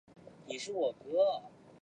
[0.47, 0.95] 巴苏埃。